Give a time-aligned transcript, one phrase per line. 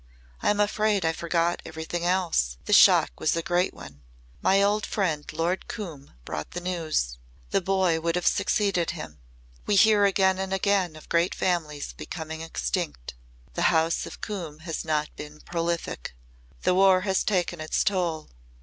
[0.41, 2.57] I am afraid I forgot everything else.
[2.65, 4.01] The shock was a great one.
[4.41, 7.19] My old friend Lord Coombe brought the news.
[7.51, 9.19] The boy would have succeeded him.
[9.67, 13.13] We hear again and again of great families becoming extinct.
[13.53, 16.15] The house of Coombe has not been prolific.
[16.63, 18.31] The War has taken its toll.